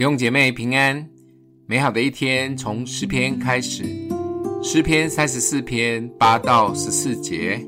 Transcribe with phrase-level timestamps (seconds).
[0.00, 1.06] 弟兄姐妹平安，
[1.66, 3.84] 美好的一天从诗篇开始。
[4.62, 7.62] 诗篇三十四篇八到十四节，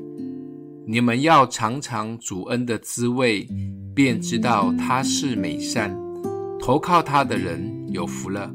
[0.87, 3.47] 你们要尝尝主恩的滋味，
[3.93, 5.95] 便知道他是美善。
[6.59, 8.51] 投靠他的人有福了。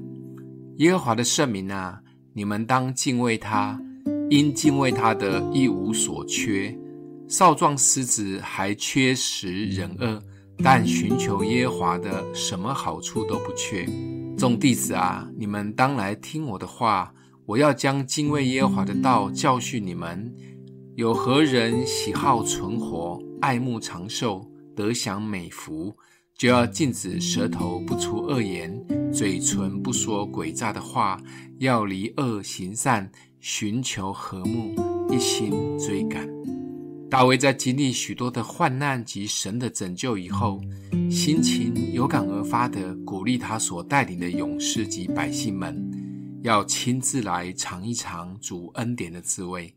[0.78, 2.00] 耶和华的圣民啊，
[2.32, 3.80] 你们当敬畏他，
[4.28, 6.76] 因敬畏他的一无所缺。
[7.28, 10.20] 少壮狮子还缺食忍饿。
[10.62, 13.86] 但寻求耶和华的，什么好处都不缺。
[14.36, 17.12] 众弟子啊，你们当来听我的话。
[17.46, 20.30] 我要将敬畏耶和华的道教训你们。
[20.96, 25.96] 有何人喜好存活，爱慕长寿，得享美福，
[26.36, 28.78] 就要禁止舌头不出恶言，
[29.10, 31.18] 嘴唇不说诡诈的话，
[31.58, 34.74] 要离恶行善，寻求和睦，
[35.10, 36.28] 一心追赶。
[37.10, 40.60] 大卫在经历许多的患难及神的拯救以后，
[41.10, 45.90] 心情有感而发地鼓励他所带领的勇士及百姓们，
[46.42, 49.74] 要亲自来尝一尝主恩典的滋味。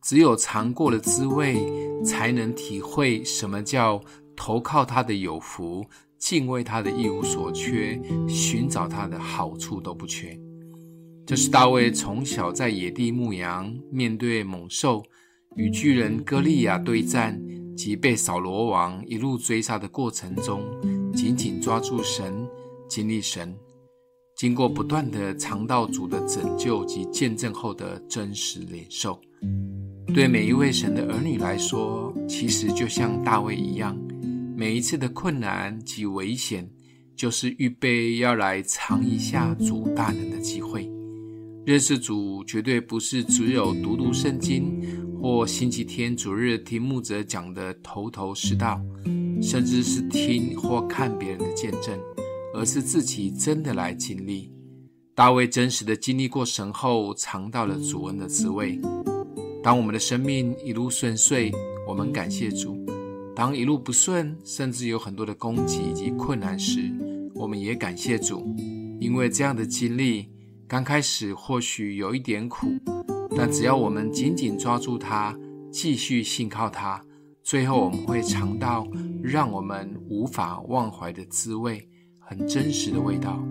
[0.00, 1.58] 只有尝过了滋味，
[2.02, 4.02] 才能体会什么叫
[4.34, 5.84] 投靠他的有福，
[6.18, 10.36] 敬畏他的一无所缺，寻找他的好处都不缺。
[11.26, 15.04] 这是大卫从小在野地牧羊，面对猛兽。
[15.56, 17.40] 与巨人歌利亚对战
[17.76, 20.62] 及被扫罗王一路追杀的过程中，
[21.12, 22.46] 紧紧抓住神，
[22.88, 23.54] 经历神，
[24.36, 29.20] 经过不断的尝道主的拯救及见证后的真实领受。
[30.14, 33.96] 对每一位神的儿女来说，其实就像大卫一样，
[34.56, 36.68] 每一次的困难及危险，
[37.16, 40.90] 就是预备要来尝一下主大能的机会。
[41.64, 44.82] 认识主绝对不是只有读读圣经。
[45.22, 48.82] 或星期天主日听牧者讲的头头是道，
[49.40, 51.96] 甚至是听或看别人的见证，
[52.52, 54.50] 而是自己真的来经历。
[55.14, 58.80] 大卫真实的经历过神后，尝到了主恩的滋味。
[59.62, 61.52] 当我们的生命一路顺遂，
[61.86, 62.74] 我们感谢主；
[63.32, 66.92] 当一路不顺，甚至有很多的攻击以及困难时，
[67.32, 68.52] 我们也感谢主，
[69.00, 70.28] 因为这样的经历
[70.66, 72.66] 刚开始或许有一点苦。
[73.36, 75.36] 但只要我们紧紧抓住它，
[75.70, 77.02] 继续信靠它，
[77.42, 78.86] 最后我们会尝到
[79.22, 81.88] 让我们无法忘怀的滋味，
[82.18, 83.42] 很真实的味道。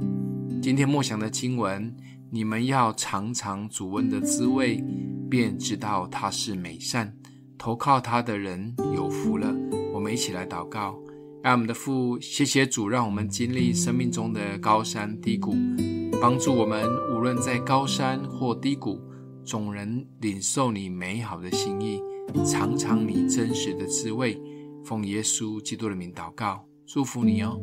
[0.62, 1.96] 今天默想的经文，
[2.30, 4.84] 你们要尝尝主恩的滋味，
[5.30, 7.13] 便知道他是美善。
[7.58, 9.53] 投靠他的人有福了。
[9.94, 10.96] 我们一起来祷告，
[11.44, 15.56] 爱我们的父，谢谢主，让我们经历生命中的高山低谷，
[16.22, 19.00] 帮助我们无论在高山或低谷。
[19.44, 22.00] 总能领受你美好的心意，
[22.46, 24.40] 尝尝你真实的滋味。
[24.84, 27.59] 奉耶稣基督的名祷告，祝福你哦。